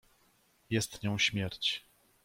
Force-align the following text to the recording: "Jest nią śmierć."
"Jest 0.69 1.03
nią 1.03 1.17
śmierć." 1.17 1.83